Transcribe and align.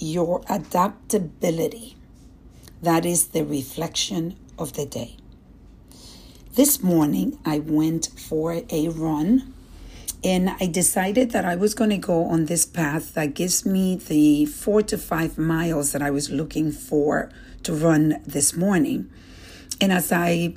your 0.00 0.42
adaptability. 0.48 1.96
That 2.82 3.04
is 3.04 3.28
the 3.28 3.44
reflection 3.44 4.36
of 4.58 4.72
the 4.72 4.86
day. 4.86 5.16
This 6.54 6.82
morning, 6.82 7.38
I 7.44 7.58
went 7.58 8.08
for 8.18 8.62
a 8.70 8.88
run 8.88 9.54
and 10.24 10.50
I 10.60 10.66
decided 10.66 11.30
that 11.30 11.44
I 11.44 11.54
was 11.56 11.74
going 11.74 11.90
to 11.90 11.96
go 11.96 12.24
on 12.24 12.46
this 12.46 12.66
path 12.66 13.14
that 13.14 13.34
gives 13.34 13.64
me 13.64 13.96
the 13.96 14.46
four 14.46 14.82
to 14.82 14.98
five 14.98 15.38
miles 15.38 15.92
that 15.92 16.02
I 16.02 16.10
was 16.10 16.30
looking 16.30 16.72
for 16.72 17.30
to 17.62 17.72
run 17.72 18.20
this 18.26 18.54
morning. 18.54 19.10
And 19.80 19.92
as 19.92 20.12
I 20.12 20.54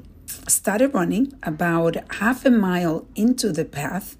started 0.48 0.94
running 0.94 1.34
about 1.44 1.96
half 2.16 2.46
a 2.46 2.50
mile 2.50 3.07
into 3.16 3.52
the 3.52 3.66
path, 3.66 4.18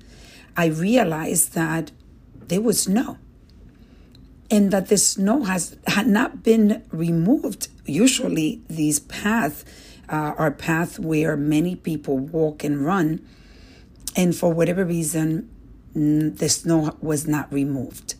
I 0.55 0.67
realized 0.67 1.53
that 1.53 1.91
there 2.47 2.61
was 2.61 2.83
snow 2.83 3.17
and 4.54 4.70
that 4.70 4.88
the 4.88 4.99
snow 4.99 5.43
has 5.45 5.75
had 5.88 6.05
not 6.05 6.43
been 6.43 6.84
removed. 6.91 7.70
Usually, 7.88 8.62
these 8.70 8.99
paths 8.99 9.66
uh, 10.07 10.35
are 10.38 10.52
paths 10.52 10.99
where 10.99 11.35
many 11.35 11.76
people 11.76 12.20
walk 12.20 12.63
and 12.63 12.85
run, 12.85 13.20
and 14.16 14.35
for 14.35 14.53
whatever 14.53 14.85
reason, 14.85 15.49
the 15.95 16.49
snow 16.49 16.95
was 17.02 17.27
not 17.27 17.52
removed. 17.52 18.13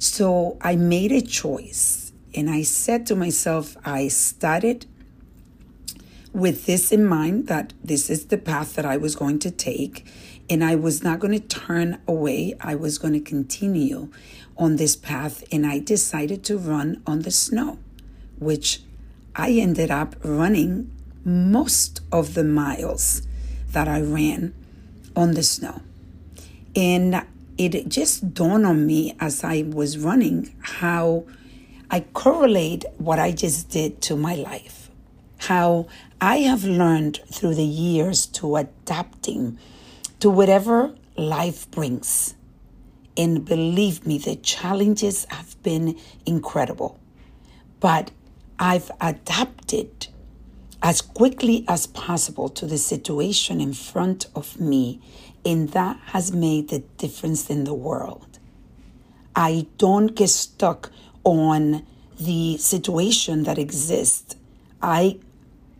So 0.00 0.58
I 0.60 0.74
made 0.74 1.12
a 1.12 1.20
choice, 1.20 2.12
and 2.34 2.50
I 2.50 2.62
said 2.62 3.06
to 3.06 3.14
myself, 3.14 3.76
I 3.84 4.08
started 4.08 4.86
with 6.32 6.66
this 6.66 6.92
in 6.92 7.04
mind 7.04 7.48
that 7.48 7.72
this 7.82 8.08
is 8.08 8.26
the 8.26 8.38
path 8.38 8.74
that 8.74 8.84
I 8.84 8.96
was 8.96 9.16
going 9.16 9.38
to 9.40 9.50
take 9.50 10.06
and 10.50 10.64
I 10.64 10.74
was 10.74 11.02
not 11.04 11.20
going 11.20 11.32
to 11.32 11.46
turn 11.46 12.00
away. 12.08 12.54
I 12.60 12.74
was 12.74 12.98
going 12.98 13.14
to 13.14 13.20
continue 13.20 14.10
on 14.56 14.76
this 14.76 14.96
path, 14.96 15.42
and 15.50 15.64
I 15.64 15.78
decided 15.78 16.44
to 16.44 16.58
run 16.58 17.02
on 17.06 17.22
the 17.22 17.30
snow, 17.30 17.78
which 18.38 18.82
I 19.34 19.52
ended 19.52 19.90
up 19.90 20.16
running 20.22 20.90
most 21.24 22.00
of 22.10 22.34
the 22.34 22.44
miles 22.44 23.22
that 23.70 23.88
I 23.88 24.02
ran 24.02 24.52
on 25.16 25.32
the 25.32 25.44
snow. 25.44 25.80
And 26.74 27.24
it 27.56 27.88
just 27.88 28.34
dawned 28.34 28.66
on 28.66 28.86
me 28.86 29.16
as 29.20 29.44
I 29.44 29.62
was 29.62 29.98
running 29.98 30.54
how 30.60 31.24
I 31.90 32.00
correlate 32.00 32.84
what 32.98 33.18
I 33.18 33.32
just 33.32 33.70
did 33.70 34.02
to 34.02 34.16
my 34.16 34.34
life, 34.34 34.89
how 35.40 35.86
I 36.20 36.38
have 36.38 36.64
learned 36.64 37.20
through 37.32 37.54
the 37.54 37.64
years 37.64 38.26
to 38.26 38.56
adapting 38.56 39.58
to 40.20 40.28
whatever 40.28 40.94
life 41.16 41.70
brings. 41.70 42.34
And 43.16 43.44
believe 43.44 44.06
me, 44.06 44.18
the 44.18 44.36
challenges 44.36 45.26
have 45.30 45.60
been 45.62 45.98
incredible. 46.26 47.00
But 47.80 48.10
I've 48.58 48.90
adapted 49.00 50.08
as 50.82 51.00
quickly 51.00 51.64
as 51.68 51.86
possible 51.86 52.48
to 52.50 52.66
the 52.66 52.78
situation 52.78 53.60
in 53.60 53.72
front 53.72 54.26
of 54.34 54.60
me, 54.60 55.00
and 55.44 55.70
that 55.70 55.98
has 56.06 56.32
made 56.32 56.68
the 56.68 56.80
difference 56.98 57.48
in 57.48 57.64
the 57.64 57.74
world. 57.74 58.38
I 59.34 59.66
don't 59.78 60.14
get 60.14 60.28
stuck 60.28 60.90
on 61.24 61.86
the 62.18 62.58
situation 62.58 63.44
that 63.44 63.58
exists. 63.58 64.36
I 64.82 65.18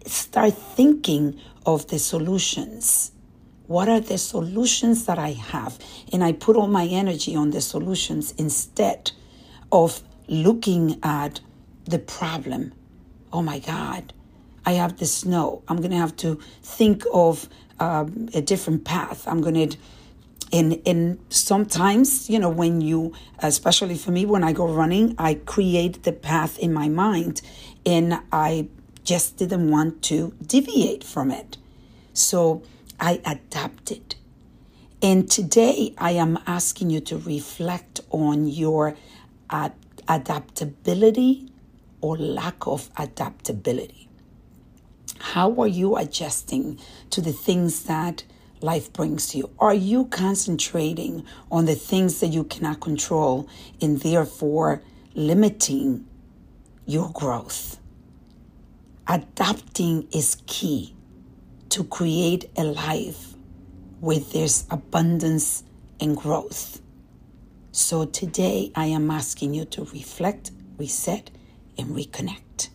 start 0.06 0.54
thinking 0.54 1.40
of 1.66 1.88
the 1.88 1.98
solutions 1.98 3.12
what 3.70 3.88
are 3.88 4.00
the 4.00 4.18
solutions 4.18 5.04
that 5.04 5.16
I 5.16 5.30
have? 5.30 5.78
And 6.12 6.24
I 6.24 6.32
put 6.32 6.56
all 6.56 6.66
my 6.66 6.86
energy 6.86 7.36
on 7.36 7.52
the 7.52 7.60
solutions 7.60 8.34
instead 8.36 9.12
of 9.70 10.02
looking 10.26 10.98
at 11.04 11.38
the 11.84 12.00
problem. 12.00 12.74
Oh 13.32 13.42
my 13.42 13.60
God, 13.60 14.12
I 14.66 14.72
have 14.72 14.98
the 14.98 15.06
snow. 15.06 15.62
I'm 15.68 15.76
going 15.76 15.92
to 15.92 15.98
have 15.98 16.16
to 16.16 16.40
think 16.64 17.04
of 17.14 17.48
um, 17.78 18.28
a 18.34 18.42
different 18.42 18.84
path. 18.84 19.28
I'm 19.28 19.40
going 19.40 19.70
to 19.70 19.76
and 20.52 20.82
and 20.84 21.20
sometimes 21.28 22.28
you 22.28 22.36
know 22.36 22.48
when 22.48 22.80
you 22.80 23.14
especially 23.38 23.96
for 23.96 24.10
me 24.10 24.26
when 24.26 24.42
i 24.42 24.52
go 24.52 24.66
running 24.66 25.14
i 25.16 25.34
create 25.34 26.02
the 26.02 26.10
path 26.10 26.58
in 26.58 26.72
my 26.72 26.88
mind 26.88 27.40
and 27.86 28.18
i 28.32 28.66
just 29.10 29.38
didn't 29.38 29.68
want 29.68 30.00
to 30.02 30.32
deviate 30.46 31.02
from 31.02 31.32
it 31.32 31.58
so 32.12 32.62
I 33.00 33.20
adapted. 33.24 34.14
And 35.02 35.28
today 35.28 35.94
I 35.98 36.12
am 36.12 36.38
asking 36.46 36.90
you 36.90 37.00
to 37.00 37.18
reflect 37.18 38.02
on 38.10 38.46
your 38.46 38.94
ad- 39.50 39.72
adaptability 40.06 41.50
or 42.00 42.16
lack 42.16 42.68
of 42.68 42.88
adaptability. 42.96 44.08
How 45.18 45.60
are 45.60 45.66
you 45.66 45.96
adjusting 45.96 46.78
to 47.10 47.20
the 47.20 47.32
things 47.32 47.82
that 47.86 48.22
life 48.60 48.92
brings 48.92 49.34
you? 49.34 49.50
Are 49.58 49.74
you 49.74 50.04
concentrating 50.04 51.24
on 51.50 51.64
the 51.64 51.74
things 51.74 52.20
that 52.20 52.28
you 52.28 52.44
cannot 52.44 52.78
control 52.78 53.48
and 53.82 53.98
therefore 54.02 54.84
limiting 55.16 56.06
your 56.86 57.10
growth? 57.10 57.79
Adapting 59.12 60.06
is 60.12 60.36
key 60.46 60.94
to 61.68 61.82
create 61.82 62.48
a 62.56 62.62
life 62.62 63.34
where 63.98 64.20
there's 64.20 64.68
abundance 64.70 65.64
and 65.98 66.16
growth. 66.16 66.80
So 67.72 68.04
today 68.04 68.70
I 68.76 68.86
am 68.86 69.10
asking 69.10 69.54
you 69.54 69.64
to 69.64 69.82
reflect, 69.86 70.52
reset, 70.78 71.28
and 71.76 71.88
reconnect. 71.88 72.68